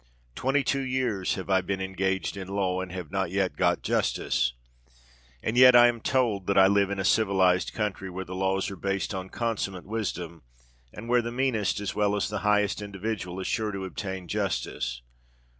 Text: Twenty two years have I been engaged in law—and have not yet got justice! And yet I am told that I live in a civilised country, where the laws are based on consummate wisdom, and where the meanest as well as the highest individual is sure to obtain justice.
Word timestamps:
Twenty 0.33 0.63
two 0.63 0.81
years 0.81 1.35
have 1.35 1.47
I 1.47 1.61
been 1.61 1.79
engaged 1.79 2.35
in 2.35 2.47
law—and 2.47 2.91
have 2.91 3.11
not 3.11 3.29
yet 3.29 3.55
got 3.55 3.83
justice! 3.83 4.53
And 5.43 5.55
yet 5.55 5.75
I 5.75 5.85
am 5.87 6.01
told 6.01 6.47
that 6.47 6.57
I 6.57 6.65
live 6.65 6.89
in 6.89 6.97
a 6.99 7.05
civilised 7.05 7.71
country, 7.73 8.09
where 8.09 8.25
the 8.25 8.33
laws 8.33 8.71
are 8.71 8.75
based 8.75 9.13
on 9.13 9.29
consummate 9.29 9.85
wisdom, 9.85 10.41
and 10.91 11.07
where 11.07 11.21
the 11.21 11.31
meanest 11.31 11.79
as 11.79 11.93
well 11.93 12.15
as 12.15 12.29
the 12.29 12.39
highest 12.39 12.81
individual 12.81 13.39
is 13.39 13.45
sure 13.45 13.71
to 13.71 13.85
obtain 13.85 14.27
justice. 14.27 15.03